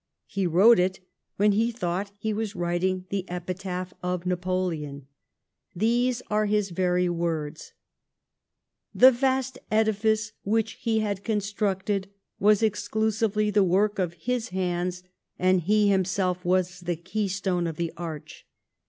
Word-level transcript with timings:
He 0.25 0.47
wrote 0.47 0.79
it 0.79 0.99
when 1.35 1.51
he 1.51 1.71
thought 1.71 2.09
he 2.17 2.33
was 2.33 2.55
writing 2.55 3.05
the 3.09 3.23
epitaph 3.29 3.93
of 4.01 4.25
Napoleon. 4.25 5.05
These 5.75 6.23
are 6.27 6.47
his 6.47 6.73
own 6.75 7.15
words:" 7.19 7.73
The 8.95 9.11
vast 9.11 9.59
edifice 9.69 10.31
which 10.41 10.79
he 10.81 11.01
had 11.01 11.23
constructed 11.23 12.09
was 12.39 12.63
exclusively 12.63 13.51
the 13.51 13.63
work 13.63 13.99
of 13.99 14.13
his 14.15 14.49
hands, 14.49 15.03
and 15.37 15.61
he 15.61 15.89
himself 15.89 16.43
was 16.43 16.79
the 16.79 16.95
keystone 16.95 17.67
of 17.67 17.75
the 17.75 17.93
arch. 17.95 18.47